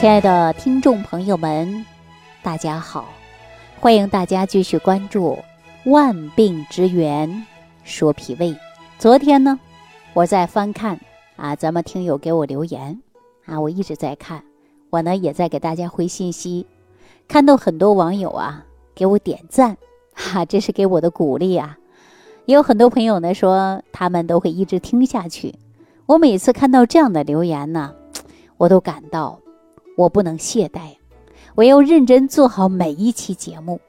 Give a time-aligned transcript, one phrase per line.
[0.00, 1.84] 亲爱的听众朋友们，
[2.40, 3.08] 大家好！
[3.80, 5.36] 欢迎大家继续关注
[5.90, 7.44] 《万病之源
[7.82, 8.52] 说脾胃》。
[8.96, 9.58] 昨天呢，
[10.12, 11.00] 我在翻看
[11.34, 13.02] 啊，咱们听友给我留言
[13.44, 14.44] 啊，我一直在看，
[14.90, 16.64] 我呢也在给大家回信息，
[17.26, 19.76] 看到很多网友啊给我点赞，
[20.14, 21.76] 哈，这是给我的鼓励啊。
[22.46, 25.56] 也有很多朋友呢说，他们都会一直听下去。
[26.06, 27.92] 我每次看到这样的留言呢，
[28.58, 29.40] 我都感到。
[29.98, 30.94] 我不能懈怠，
[31.56, 33.80] 我要认真做好每一期节目，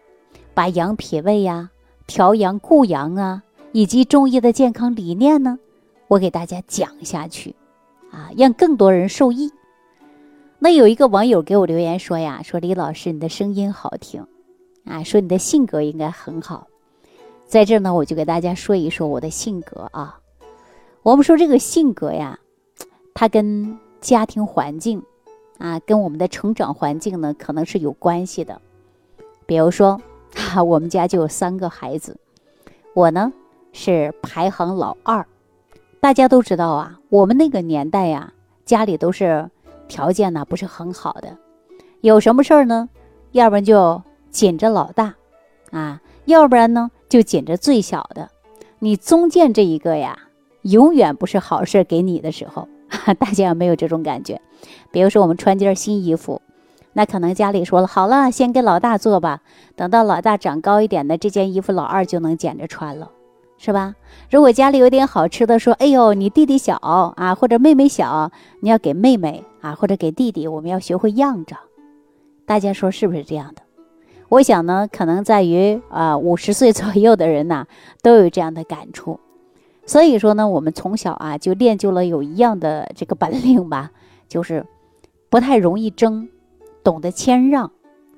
[0.56, 1.70] 把养脾胃呀、
[2.08, 5.60] 调阳固阳啊，以及中医的健康理念呢，
[6.08, 7.54] 我给大家讲下去，
[8.10, 9.52] 啊，让更多人受益。
[10.58, 14.26] 那有一个网友给我留言说呀，说李老师你的声音好听，
[14.86, 16.66] 啊，说你的性格应该很好，
[17.46, 20.20] 在这呢，我就给大家说一说我的性格啊。
[21.04, 22.40] 我们说这个性格呀，
[23.14, 25.04] 它跟家庭环境。
[25.60, 28.60] 啊，跟我们的成长环境呢，可能是有关系的。
[29.46, 30.02] 比如说，
[30.34, 32.18] 哈，我们家就有三个孩子，
[32.96, 33.32] 我呢
[33.72, 35.26] 是排行老二。
[36.00, 38.34] 大家都知道啊，我们那个年代呀，
[38.66, 39.50] 家里都是
[39.88, 41.38] 条件呢不是很好的，
[42.02, 42.88] 有什么事儿呢，
[43.34, 45.16] 要不然就紧着老大，
[45.72, 48.30] 啊，要不然呢就紧着最小的。
[48.80, 50.18] 你中间这一个呀，
[50.62, 52.70] 永远不是好事给你的时候。
[53.20, 54.42] 大家有没有这种感觉？
[54.92, 56.42] 比如说，我们穿件新衣服，
[56.94, 59.42] 那可能家里说了，好了，先给老大做吧，
[59.76, 63.12] 等到老大长高一点的，这件衣服老二就能捡着穿了，
[63.58, 63.96] 是吧？
[64.30, 66.76] 如果家里有点好吃的，说，哎呦，你弟弟小
[67.16, 68.32] 啊，或者妹妹小，
[68.62, 71.56] 你要给妹妹啊，或者给弟弟，我们要学会让着。
[72.46, 73.62] 大家说是不是这样的？
[74.30, 77.66] 我想呢，可能在于啊，五十岁左右的人呐，
[78.02, 79.20] 都有这样的感触。
[79.90, 83.90] 所以说呢，我们从小啊就练就了有一样的这个本领吧，
[84.30, 84.64] 就是
[85.32, 86.30] 不太容易争，
[86.84, 87.72] 懂得谦让，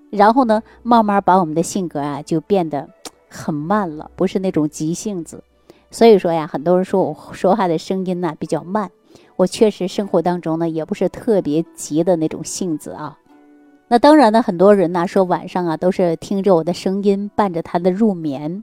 [0.09, 2.89] 然后呢，慢慢把我们的性格啊就变得
[3.29, 5.45] 很慢了，不是那种急性子。
[5.89, 8.91] 所以说呀，很多人说我说话的声音呢比较慢，
[9.37, 13.17] 我确实生活当中呢也不是特别急的那种性子啊。
[13.87, 18.61] 那当然呢，很多人呢说晚上啊都是听着我的声音伴着他的入眠。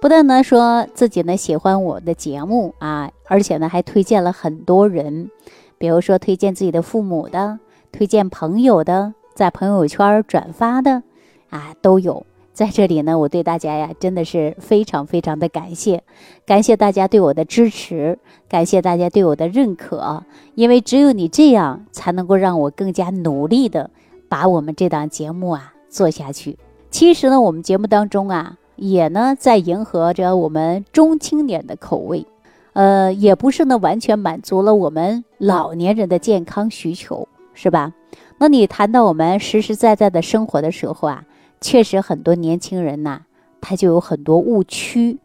[0.00, 5.28] 不但呢说自己呢喜欢我的节目啊，而且呢还推荐了很多人，
[5.76, 7.58] 比如说推荐自己的父母的，
[7.90, 11.02] 推荐朋友的，在朋友圈转发的，
[11.50, 12.24] 啊都有。
[12.52, 16.02] 在这里呢，我对大家呀真的是非常非常的感谢，
[16.46, 20.22] 感谢大家对我的支持，感谢大家对我的认可，
[20.54, 23.90] 因为只有你这样，才能够让我更加努力的
[24.28, 26.56] 把我们这档节目啊做下去。
[26.90, 28.58] 其实呢，我们节目当中啊。
[28.78, 32.24] 也呢，在迎合着我们中青年的口味，
[32.72, 37.92] 呃，也不是呢完全满足了我们老年人的健康需求，是吧？
[38.38, 41.24] 那你谈到我们实实在在的生活的时候啊，
[41.60, 43.22] 确实很多年轻人呐，
[43.60, 45.18] 他就有很多误区。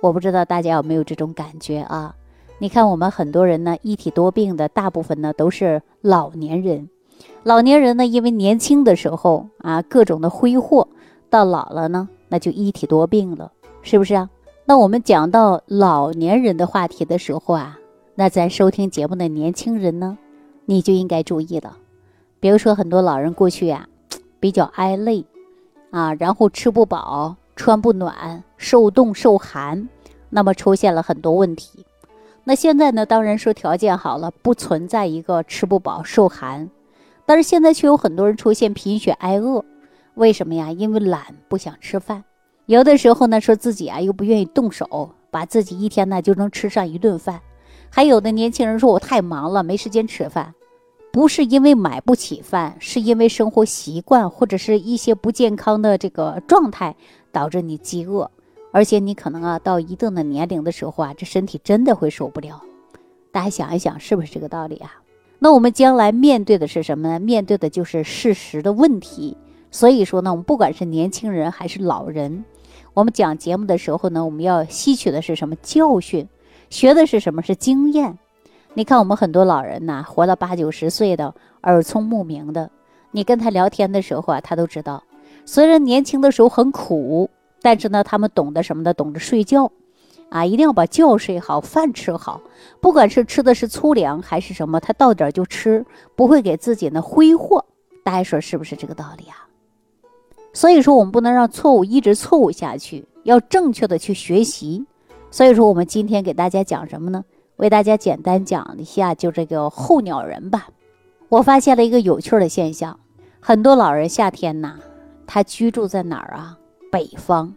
[0.00, 2.14] 我不知道大家有没有这种感觉啊？
[2.58, 6.88] 你看我们很多人呢，一体多病的大部分呢都是老年人，
[7.42, 10.86] 老年人呢，因为年轻的时候啊，各种的挥霍，
[11.28, 12.08] 到老了呢。
[12.30, 13.52] 那就一体多病了，
[13.82, 14.30] 是不是啊？
[14.64, 17.78] 那我们讲到老年人的话题的时候啊，
[18.14, 20.16] 那咱收听节目的年轻人呢，
[20.64, 21.76] 你就应该注意了。
[22.38, 23.86] 比如说，很多老人过去呀，
[24.38, 25.26] 比较挨累，
[25.90, 29.88] 啊，然后吃不饱、穿不暖、受冻受寒，
[30.28, 31.84] 那么出现了很多问题。
[32.44, 36.70] 那现在呢，当然说条件好了，不存在一个吃不饱、受寒，
[37.26, 39.64] 但是现在却有很多人出现贫血挨饿。
[40.14, 40.70] 为什么呀？
[40.72, 42.24] 因为懒，不想吃饭。
[42.66, 47.40] 有的时候呢，说自己啊又不愿意动手，把自己一天呢就能吃上一顿饭。
[47.88, 50.54] 还有的年轻人说：“我太忙了，没时间吃饭。”
[51.12, 56.94] 不是因为买不起饭，是因为生活习惯或者是一些不健康的这个状态
[57.32, 58.30] 导致你饥饿。
[58.70, 62.62] 而且你可能啊到一定的年龄的时候啊，这身体真的会受不了。
[63.32, 65.02] 大家想一想，是不是这个道理啊？
[65.40, 67.18] 那我们将来面对的是什么呢？
[67.18, 69.36] 面对的就是事实的问题。
[69.70, 72.44] 所以说呢，我们不管是年轻人还是老人，
[72.94, 76.28] 我们讲节目的时候呢，我们要吸取的是什么教训，
[76.70, 78.18] 学的是什么是经验。
[78.74, 82.70] 你看我们很多老人呐，活了八九十岁的，耳聪目明的，
[83.10, 85.02] 你跟他聊天的时候啊，他都知道，
[85.44, 87.30] 虽然年轻的时候很苦，
[87.62, 88.94] 但是呢，他们懂得什么呢？
[88.94, 89.70] 懂得睡觉，
[90.30, 92.40] 啊，一定要把觉睡好，饭吃好，
[92.80, 95.84] 不管是吃的是粗粮还是什么，他到点就吃，
[96.14, 97.64] 不会给自己呢挥霍。
[98.04, 99.49] 大家说是不是这个道理啊？
[100.52, 104.84] 所以说，我们不能让错误一直错误下去，要正确的去学习。
[105.30, 107.24] 所以说，我们今天给大家讲什么呢？
[107.56, 110.68] 为大家简单讲一下，就这个候鸟人吧。
[111.28, 112.98] 我发现了一个有趣的现象，
[113.38, 114.76] 很多老人夏天呐，
[115.26, 116.58] 他居住在哪儿啊？
[116.90, 117.52] 北方，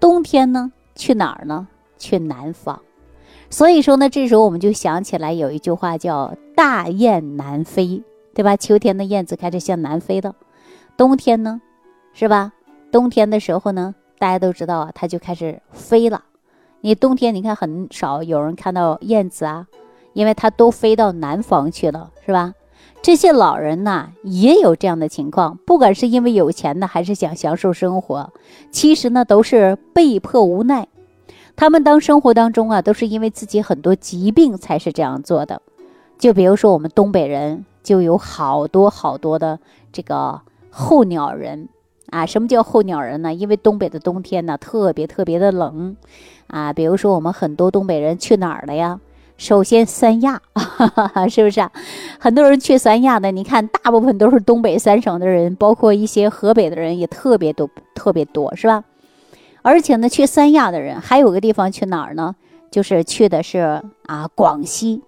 [0.00, 1.68] 冬天呢去哪儿呢？
[1.98, 2.80] 去南方。
[3.50, 8.02] 所以说呢，这时候我们就想起来有一句话叫“大雁南飞”，
[8.32, 8.56] 对吧？
[8.56, 10.34] 秋天的燕子开始向南飞了，
[10.96, 11.60] 冬天呢，
[12.14, 12.52] 是吧？
[12.90, 16.24] 冬天的时候呢，大家都知道啊，它就开始飞了。
[16.80, 19.66] 你冬天你看很少有人看到燕子啊，
[20.12, 22.54] 因为它都飞到南方去了，是吧？
[23.00, 28.32] 这些老人呐，也有这样的情况，不管是因为有钱呢，还是想享受生活，
[28.70, 30.86] 其实呢都是被迫无奈。
[31.56, 35.62] 他们当生活当中啊，都是因为自己很多疾病才是这样做的。
[36.18, 39.58] 就比如说我们东北人，就有好多好多的
[39.92, 41.68] 这个候鸟人
[42.12, 42.24] 啊。
[42.24, 43.34] 什么叫候鸟人呢？
[43.34, 45.96] 因为东北的冬天呢特别特别的冷
[46.46, 46.72] 啊。
[46.72, 49.00] 比如说我们很多东北人去哪儿了呀？
[49.38, 51.72] 首先，三亚，哈 哈是不是啊？
[52.20, 58.84] 很多人去三亚的，你看，大部分都是东北三省的人，包括一些河北的人也特别多，特别多，是吧？
[59.62, 62.36] 而且呢，去三亚的人还有个地方去哪儿呢？
[62.70, 65.02] 就是去的是啊，广西，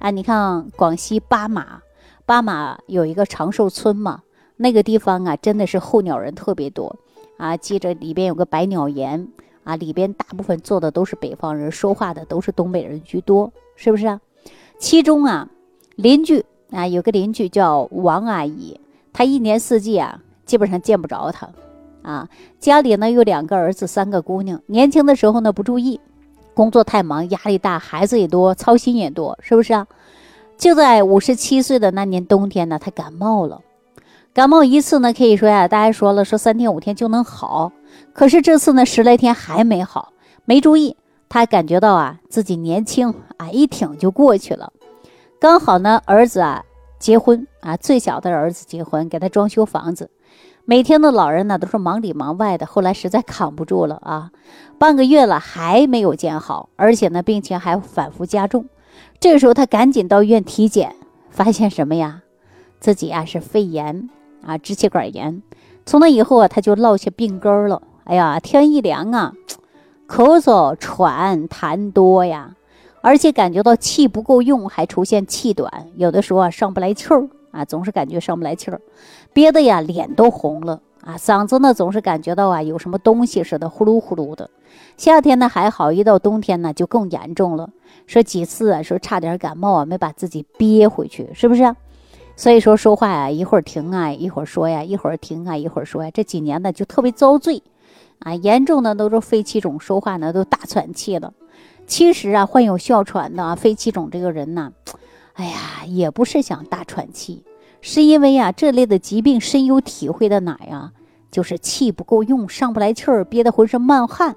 [0.00, 1.80] 啊，你看广西巴马，
[2.24, 4.22] 巴马有一个长寿村嘛，
[4.56, 6.96] 那个地方啊，真的是候鸟人特别多
[7.36, 7.56] 啊。
[7.56, 9.28] 记着里边有个百鸟岩
[9.64, 13.52] 啊，里边大部分坐的都是北方人，说话的都是东北人居多。
[13.78, 14.20] 是不是啊？
[14.78, 15.50] 其中啊，
[15.96, 18.80] 邻居啊，有个邻居叫王阿姨，
[19.12, 21.50] 她一年四季啊，基本上见不着她，
[22.00, 24.62] 啊，家里呢有两个儿子，三个姑娘。
[24.66, 26.00] 年轻的时候呢不注意，
[26.54, 29.86] 工作太忙，压力大，孩子也多，操心也多，是不是啊？
[30.56, 33.60] 就在五十七岁的那年冬天呢，她感冒了，
[34.36, 37.72] 感冒一次呢，可以说呀，大家说了，说三天五天就能好，
[38.12, 40.12] 可是这次呢，十来天还没好，
[40.44, 40.94] 没注意。
[41.26, 44.74] 他感觉到啊，自己年轻啊，一挺就过去了。
[45.40, 46.62] 刚好呢，儿子啊
[46.98, 50.10] 结婚啊，最小的儿子结婚，给他装修房子。
[50.66, 52.66] 每天的老人呢都是忙里忙外的。
[52.66, 54.32] 后来实在扛不住了啊，
[54.76, 58.66] 半个月了还没有见好，而且呢病情还反复加重。
[59.18, 60.94] 这个时候他赶紧到医院体检，
[61.30, 62.20] 发现什么呀？
[62.78, 64.10] 自己啊是肺炎
[64.46, 65.42] 啊，支气管炎。
[65.84, 67.82] 从那以后啊，他就落下病根了。
[68.04, 69.32] 哎呀，天一凉啊！
[70.08, 72.54] 咳嗽、喘、痰多呀，
[73.00, 78.80] 而且感觉到气不够用，还出现气短，有的时候啊上不来气儿啊，总是感觉上不来气儿，
[79.32, 84.48] 憋得呀脸都红了啊，嗓子呢总是感觉到啊有什么东西似的呼噜呼噜的。
[84.96, 87.68] 夏天呢还好，一到冬天呢就更严重了。
[88.06, 91.74] 说几次啊，说差点感冒啊，没把自己憋回去，是不是？
[92.36, 97.62] 所以说说话呀，一会儿停啊，一会儿说呀，一会儿停啊，一会儿说呀，这几年呢就特别遭罪。
[98.18, 101.32] 啊，严重的都是肺气肿，说话呢都大喘气了。
[101.86, 104.72] 其实啊，患有哮喘的肺气肿这个人呢，
[105.34, 107.44] 哎呀，也不是想大喘气，
[107.80, 110.92] 是因为啊，这类的疾病深有体会的哪呀？
[111.30, 114.36] 就是气不够用，上不来气儿，憋得浑身冒汗。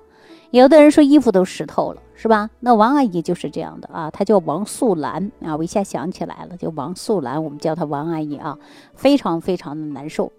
[0.52, 2.50] 有的人说衣服都湿透了，是吧？
[2.60, 8.58] 那王阿姨就是这样的啊，她叫王素兰啊，我一下想起来了，就王素兰，我们叫她王阿姨啊，
[8.94, 10.30] 非常非常的难受。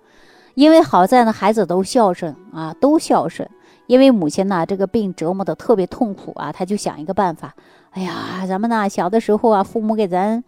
[0.54, 3.48] 因为好在呢，孩子都孝顺啊，都孝顺。
[3.86, 7.54] 因为母亲呢，这个病折磨的特别痛苦啊，她就想一个办法。
[7.92, 10.44] 哎呀，咱们呢小的时候啊，父母给咱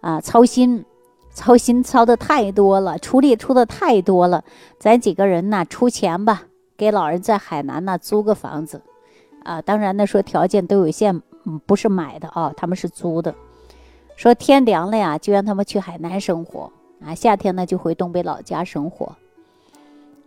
[0.00, 0.84] 啊操心，
[1.32, 4.44] 操心操的太多了，出力出的太多了。
[4.78, 6.44] 咱几个人呢出钱吧，
[6.76, 8.82] 给老人在海南呢租个房子
[9.46, 9.62] 啊。
[9.62, 13.34] 当然呢，说条件都有限，嗯不是买的啊，他们是租的。
[14.16, 16.72] 说天凉了呀，就让他们去海南生活
[17.04, 19.14] 啊，夏天呢就回东北老家生活。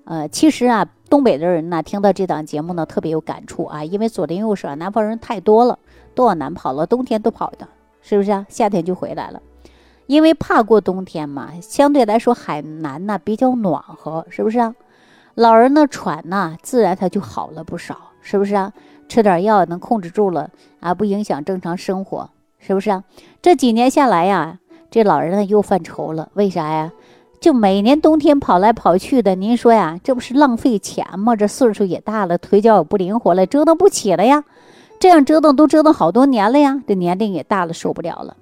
[0.05, 5.77] 呃，其实啊，东北的人呢，听到这档节目呢，特别有感触啊，因为左邻右舍南方人太多了，
[6.15, 7.67] 都往南跑了，冬天都跑的，
[8.01, 8.45] 是不是啊？
[8.49, 9.41] 夏天就回来了，
[10.07, 11.51] 因为怕过冬天嘛。
[11.61, 14.73] 相对来说，海南呢比较暖和，是不是啊？
[15.35, 18.73] 老人呢喘呢，自然他就好了不少，是不是啊？
[19.07, 20.49] 吃点药能控制住了
[20.79, 23.03] 啊，不影响正常生活，是不是啊？
[23.41, 24.59] 这几年下来呀，
[24.91, 26.91] 这老人呢又犯愁了，为啥呀？
[27.39, 31.35] 就每年冬天跑来跑去的，您说呀，这不是浪费钱吗？
[31.35, 34.43] 这岁数也大了，腿脚也不灵活了，折腾不起了呀。
[34.99, 38.35] 这样折腾都折腾好多年了呀，这年龄也大了，受不了了。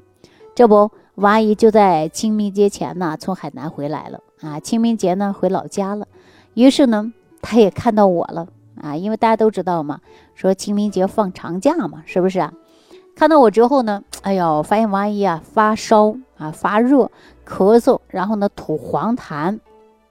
[0.56, 4.60] 这不，王阿姨就在清明节前呢，从海南回来了啊。
[4.60, 6.08] 清明节呢，回老家了。
[6.56, 8.48] 于是呢，她也看到我了
[8.82, 10.00] 啊，因为大家都知道嘛，
[10.36, 12.54] 说清明节放长假嘛，是不是啊？
[13.16, 17.10] 看到我之后呢，哎呦，发现王阿姨啊发烧啊发热。
[17.48, 19.60] 咳嗽，然后呢吐黄痰，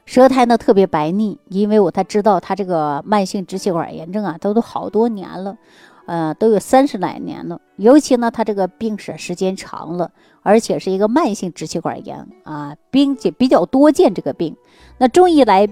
[0.07, 5.59] 舌苔呢特别白腻，因为我才知道他这个慢性支气管炎症啊，都都好多年了，
[6.07, 7.61] 呃，都有三十来年了。
[7.77, 10.11] 尤其呢，他这个病史时间长了，
[10.43, 14.57] 而且是一个慢性支气管炎啊，并且比较多见这个病。
[14.97, 15.69] 那中医来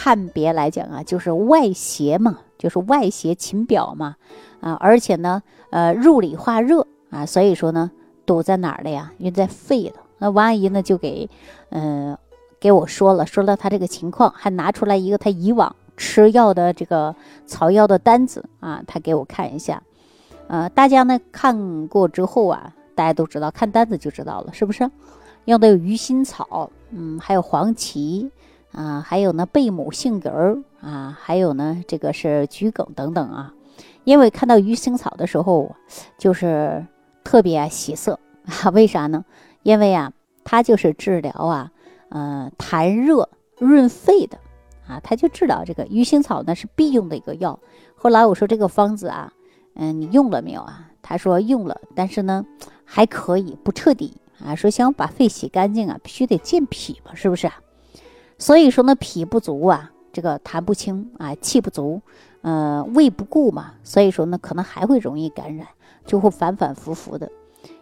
[0.00, 4.14] 判别来讲啊，就是外邪嘛，就是外邪侵表嘛，
[4.60, 7.90] 啊，而且呢，呃，入里化热啊，所以说呢，
[8.24, 9.12] 堵在哪儿了呀？
[9.18, 9.94] 晕在肺了。
[10.18, 11.28] 那王阿姨呢，就给，
[11.70, 12.16] 嗯，
[12.60, 15.74] 给我说了，说了她这个情况，还拿出来一个她以往。
[15.96, 17.12] 吃药的这个
[17.44, 19.82] 草药的单子啊，她给我看一下，
[20.46, 24.88] 呃，大家呢看过之后啊，大家都知道，看单子就知道了，是不是？
[25.46, 28.30] 用的有鱼腥草，嗯，还有黄芪
[28.78, 33.52] 啊，还有呢贝母、杏仁儿啊，还有呢这个是桔梗等等啊。
[34.04, 35.74] 因为看到鱼腥草的时候，
[36.16, 36.86] 就是
[37.24, 39.24] 特别喜色啊， 为啥呢？
[39.64, 40.12] 因为啊，
[40.44, 41.72] 它就是治疗啊，
[42.10, 44.38] 呃，痰热润肺的。
[44.86, 47.58] 啊，它就治疗这个鱼腥草呢，是必用的一个药。
[47.96, 49.32] 后来我说这个方子啊，
[49.74, 50.88] 嗯，你用了没有啊？
[51.02, 52.46] 他说用了，但是呢
[52.84, 54.54] 还可以，不彻底啊。
[54.54, 57.50] 说想把肺洗干净啊，必须得健脾嘛，是不是？
[58.38, 62.00] 所以说呢，脾不足啊，这个痰不清啊，气不足，
[62.42, 65.66] 呃，胃不固嘛，所以说呢，可能还会容易感染，
[66.06, 67.28] 就会反反复复的。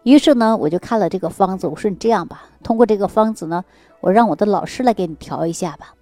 [0.03, 3.65] 于是呢，我就看了这个方子，我说你这样吧，通过这个方子呢，
[4.01, 5.95] 我让我的老师来给你调一下吧。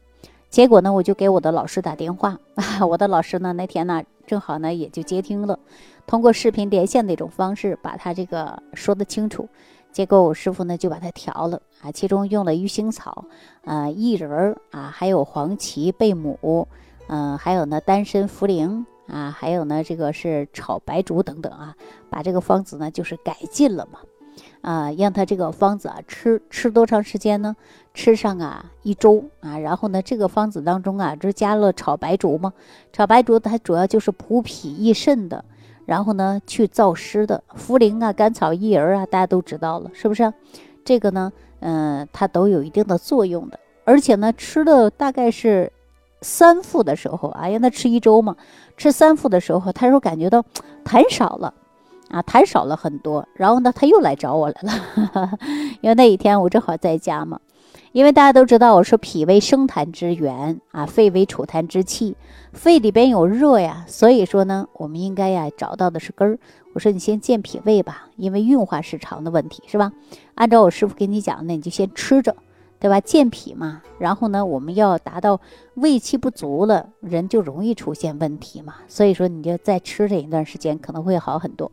[0.51, 2.39] 结果呢，我就给我的老师打电话，
[2.89, 5.59] 我的老师呢那天呢正好呢也就接听了，
[6.07, 9.49] 通过视频连线的一种方式把他这个说得清楚。
[9.95, 13.25] 结果我师傅呢就把它调了啊，其中用了鱼腥草、
[13.65, 16.67] 啊薏仁儿啊，还有黄芪、贝母，
[17.07, 21.77] 嗯，还有呢丹参、茯苓啊，还有呢这个是炒白术等等啊，
[22.11, 24.01] 把这个方子呢就是改进了嘛。
[24.63, 27.55] 啊，让他这个方子啊吃吃多长时间呢？
[27.93, 32.53] 吃上啊一周啊，然后呢，这个方子当中啊，这加了炒白术嘛，
[32.93, 35.45] 炒白术它主要就是补脾益肾的，
[35.87, 37.43] 然后呢去燥湿的。
[37.57, 40.33] 茯苓啊、甘草、薏仁啊，大家都知道了，是不是？
[40.85, 43.59] 这个呢，嗯，它都有一定的作用的。
[43.85, 45.73] 而且呢，吃了大概是
[46.21, 48.37] 三副的时候啊，让他吃一周嘛，
[48.77, 50.45] 吃三副的时候，他说感觉到
[50.85, 51.53] 痰少了。
[52.11, 55.31] 啊，痰少了很多，然后呢，他又来找我来了，
[55.81, 57.41] 因为那一天我正好在家嘛。
[57.95, 62.17] 因为大家都知道，我说脾为生痰之源啊，肺为储痰之器，
[62.53, 66.37] 肺里边有热呀，所以说呢，我们应该呀找到的是根儿。
[66.73, 69.93] 我说你先健脾胃吧，因为运化失常的问题是吧？
[70.35, 72.35] 按照我师傅给你讲的，那你就先吃着，
[72.81, 73.01] 对吧？
[73.01, 75.41] 健脾嘛，然后呢，我们要达到
[75.75, 78.75] 胃气不足了，人就容易出现问题嘛。
[78.89, 81.71] 所以说，你就再吃这一段时间，可能会好很多。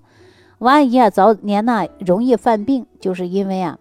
[0.60, 3.80] 王阿姨啊，早年呢容易犯病，就是因为啊，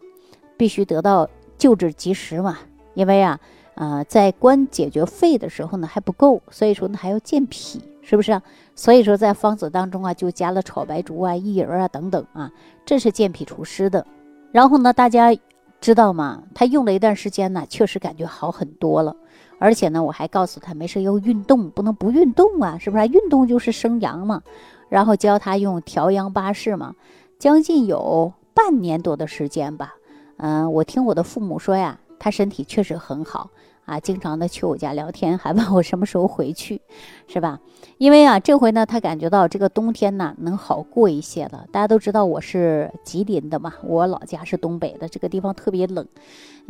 [0.56, 1.28] 必须得到
[1.60, 2.58] 救治及时嘛。
[2.94, 3.38] 因为啊，
[3.76, 8.32] 呃，在关解决肺的时候呢还不够，所以说呢还要健脾，是不是？
[8.32, 8.42] 啊
[8.74, 12.50] 所以说在方子当中啊，就加了炒白术啊、薏仁啊等等啊，
[12.86, 14.06] 这是健脾除湿的。
[14.52, 15.36] 然后呢，大家
[15.82, 16.42] 知道吗？
[16.54, 19.14] 他用了一段时间呢，确实感觉好很多了。
[19.58, 23.06] 而且呢，我还告诉他，没事要运动，不能不运动啊，是不是？
[23.06, 24.42] 运动就是生阳嘛。
[24.88, 26.94] 然后教他用调阳八式嘛，
[27.38, 29.94] 将近有半年多的时间吧。
[30.42, 33.50] 嗯，我听我的父母说呀，他身体确实很好
[33.84, 36.80] 啊，经常的去我家聊天，还问我什么时候回去，
[37.26, 37.60] 是吧？
[37.98, 41.66] 因为啊，这回呢，他感觉到这个冬天呢能好过一些了。
[41.70, 46.06] 大家都知道我是吉林的嘛，我老家是东北的，这个地方特别冷。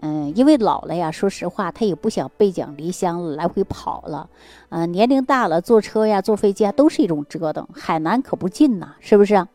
[0.02, 4.28] 嗯，因为老了呀，说实话，他也不想背井离乡，来回跑了。
[4.70, 7.68] 嗯，年龄大了，坐车呀、坐飞机啊，都是一种折腾。
[7.72, 9.46] 海南可不近呐，是不是？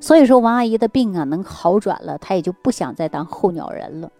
[0.00, 4.10] 所以说，王阿姨的病啊，能好转了，她也就不想再当候鸟人了。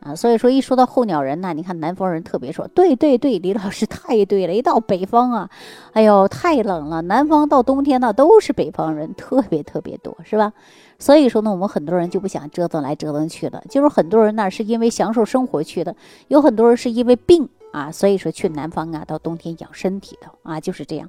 [0.00, 4.52] 啊，所以说一说到候鸟人呢，你看南方人特别说，对对对，李老师太对了。
[4.52, 5.50] 一到北方啊，
[5.94, 7.00] 哎呦，太冷了。
[7.02, 10.52] 南方到冬天呢，都是北方人，特别特别多，是吧？
[10.98, 15.96] 所以说呢，我们很多人就不想折腾来折腾去的，就是很多人呢是因为享受生活去的，
[16.28, 21.08] 有很多人是因为病啊，所以说去南方啊，到冬天养身体的啊，就是这样。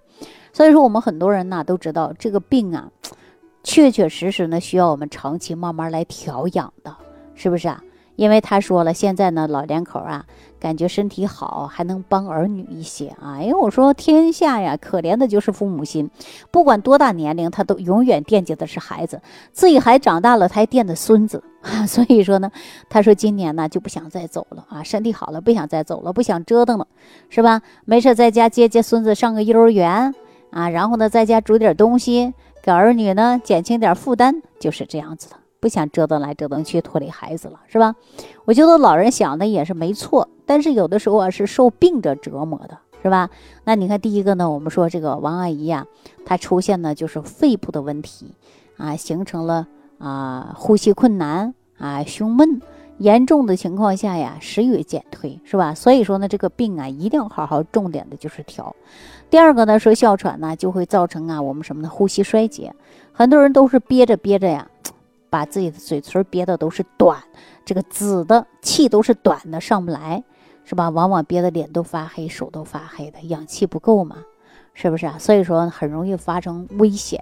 [0.53, 2.89] 所以说我们很多人呢都知道这个病啊，
[3.65, 6.95] 确确实实呢需要我们长期慢慢来调养的，
[7.33, 7.81] 是不是啊？
[8.15, 10.23] 因为他说了，现在呢老两口啊，
[10.59, 13.41] 感觉身体好，还能帮儿女一些啊。
[13.41, 16.09] 因为我说天下呀，可怜的就是父母心，
[16.51, 19.19] 不管多大年龄，他都永远惦记的是孩子，
[19.51, 21.43] 自己孩子长大了，他还惦着孙子。
[21.89, 22.51] 所以说呢，
[22.87, 26.87] 他说今年呢就不想再走了啊，身体好了不想再走了，不想折腾了，
[27.27, 27.63] 是吧？
[27.83, 30.13] 没事在家接接孙子上个幼儿园
[30.51, 32.33] 啊，然后呢在家煮点东西，
[32.65, 35.35] 给儿女呢减轻点负担，就是这样子的。
[35.59, 37.93] 不想折腾来折腾去，拖累孩子了，是吧？
[38.45, 43.29] 我觉得老人想的也是没错，但是有的时候啊是受病者折磨的，是吧？
[43.65, 45.85] 那你看第一个呢，我们说这个王阿姨呀，
[46.25, 48.33] 她出现呢就是肺部的问题
[48.77, 49.67] 啊，形成了
[49.99, 52.59] 啊呼吸困难啊胸闷。
[52.97, 55.75] 严重的情况下呀，食欲减退，是吧？
[55.75, 58.73] 所以说呢，这个病啊，一定要好好重点的就是调。
[59.29, 61.89] 第二个呢，说哮喘呢，就会造成啊，我们什么呢？
[61.89, 62.73] 呼吸衰竭。
[63.11, 64.69] 很多人都是憋着憋着呀，
[65.29, 67.21] 把自己的嘴唇憋的都是短，
[67.65, 70.23] 这个紫的气都是短的，上不来，
[70.63, 70.89] 是吧？
[70.89, 74.17] 往往憋的脸都发黑，手都发黑的，氧气不够嘛，
[74.73, 75.17] 是不是啊？
[75.19, 77.21] 所以说很容易发生危险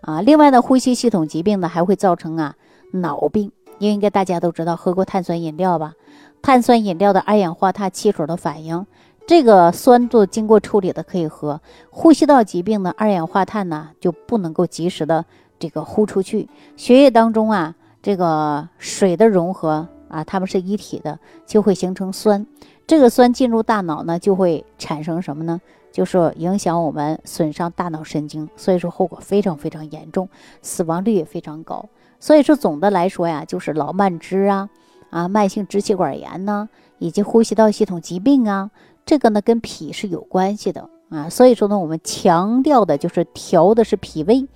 [0.00, 0.22] 啊。
[0.22, 2.56] 另外呢，呼吸系统疾病呢，还会造成啊
[2.92, 3.52] 脑病。
[3.90, 5.94] 应该大家都知道，喝过碳酸饮料吧？
[6.42, 8.86] 碳酸饮料的二氧化碳汽水的反应，
[9.26, 11.60] 这个酸度经过处理的可以喝。
[11.90, 15.24] 呼吸道疾病的二氧化碳呢就不能够及时的
[15.58, 16.48] 这个呼出去。
[16.76, 22.46] 血液当中啊，这个水的融合啊，它们是一体的，就会形成酸。
[22.86, 25.60] 这个酸进入大脑呢，就会产生什么呢？
[25.92, 30.28] 就是影响我们损伤大脑神经，所以说后果非常非常严重，
[30.62, 31.86] 死亡率也非常高。
[32.22, 34.68] 所以说，总的来说呀，就是老慢支啊，
[35.10, 38.70] 啊，慢性支气管炎呢，以及呼吸道系统疾病啊，
[39.04, 41.28] 这个呢跟脾是有关系的啊。
[41.28, 44.46] 所以说呢，我们强调的就是调的是脾胃，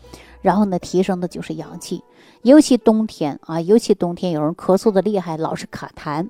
[0.43, 2.05] 然后呢提升的就是阳气。
[2.43, 6.29] 尤其冬天啊，尤其冬天有人咳嗽的厉害，老是卡痰，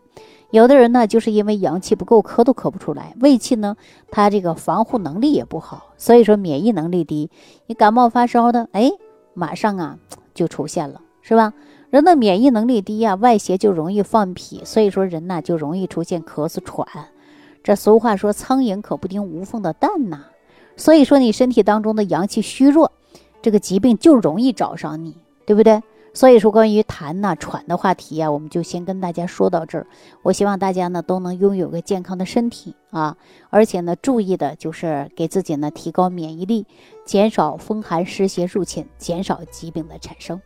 [0.50, 3.14] 有的人呢就是因为阳气不够，咳都咳不出来。
[3.20, 3.76] 胃气呢，
[4.10, 7.30] 它这个防护能力也不好，所以说免疫能力低。
[7.66, 8.90] 你感冒发烧的，哎，
[9.34, 9.98] 马上啊
[10.32, 11.02] 就出现了。
[11.28, 11.52] 是吧？
[11.90, 16.86] 人的免疫能力低呀，外邪就容易放脾，所以说人呢就容易出现咳嗽喘。
[17.64, 20.26] 这俗话说，苍蝇可不叮无缝的蛋呐。
[20.76, 22.92] 所以说你身体当中的阳气虚弱，
[23.42, 25.82] 这个疾病就容易找上你，对不对？
[26.14, 29.86] 所以说关于痰呐、喘的话题啊，我们就先跟大家说到这儿。
[30.22, 33.16] 我希望大家呢都能拥有个健康的身体啊，
[33.50, 36.66] 而且呢注意的就是给自己呢提高免疫力，
[37.04, 40.40] 减少风寒湿邪入侵，减少疾病的产生。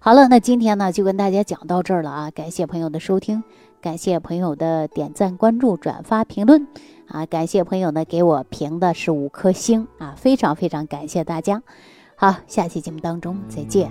[0.00, 2.30] 好了，那今天呢就跟大家讲到这儿了啊！
[2.30, 3.42] 感谢朋友的收听，
[3.82, 6.68] 感谢朋友的点赞、关注、转发、评论
[7.08, 7.26] 啊！
[7.26, 11.60] 感谢朋友呢给我评的是五颗星啊，非常非常感谢大家。
[12.14, 13.90] 好，下期节目当中再见。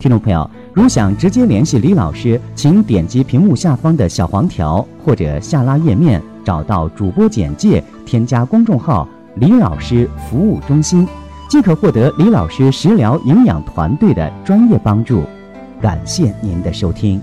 [0.00, 11.06] 听众朋友，如想直接联系李老师，请点击屏幕下方的小黄条，或者下拉页面找到主播简介，添加公众号“李老师服务中心”。
[11.48, 15.22] 即可获得李老师食疗营养团队的专业帮助，
[15.80, 17.20] 感谢您的收听。